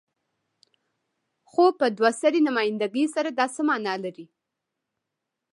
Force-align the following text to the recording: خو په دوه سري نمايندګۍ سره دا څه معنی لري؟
خو 1.49 1.63
په 1.79 1.87
دوه 1.97 2.11
سري 2.21 2.39
نمايندګۍ 2.47 3.05
سره 3.15 3.29
دا 3.39 3.45
څه 3.55 3.61
معنی 3.67 3.95
لري؟ 4.05 4.25